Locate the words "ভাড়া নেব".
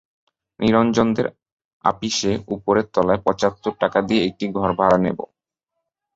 4.79-5.19